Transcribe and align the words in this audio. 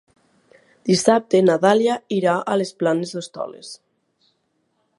Dissabte 0.91 1.41
na 1.49 1.57
Dàlia 1.65 1.97
irà 2.17 2.33
a 2.53 2.57
les 2.61 2.73
Planes 2.81 3.13
d'Hostoles. 3.17 3.71